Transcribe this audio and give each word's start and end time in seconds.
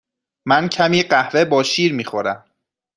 من 0.45 0.69
کمی 0.69 1.03
قهوه 1.03 1.45
با 1.45 1.63
شیر 1.63 1.93
می 1.93 2.03
خورم. 2.03 2.45